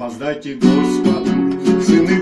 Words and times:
воздайте 0.00 0.54
Господу, 0.54 1.30
сыны 1.82 2.19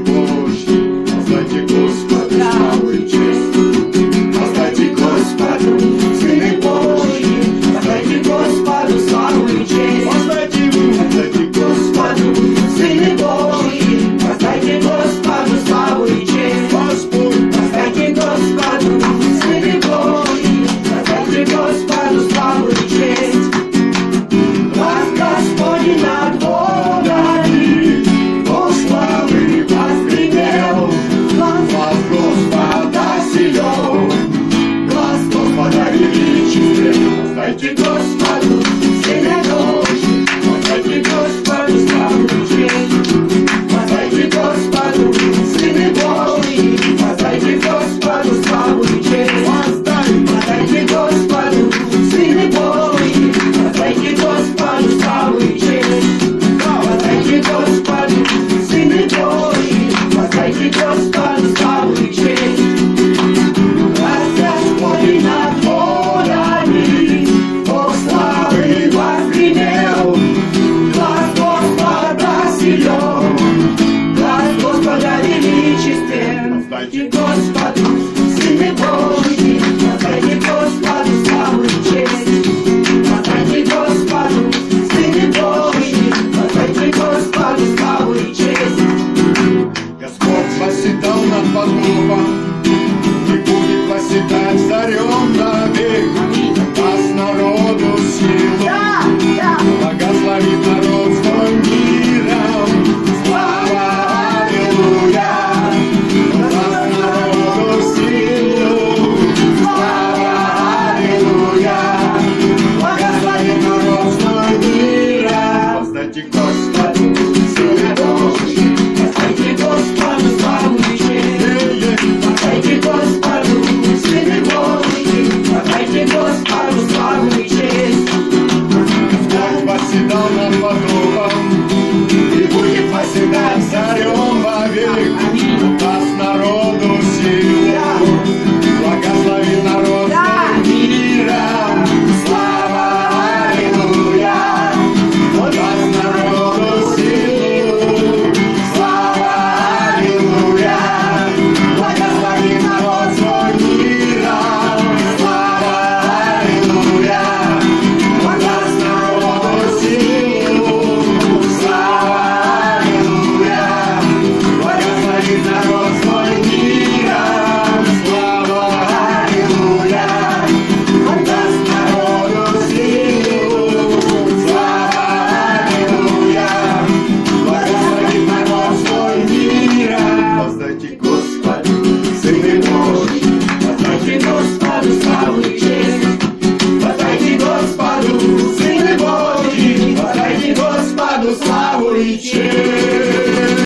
Simple, 77.54 79.24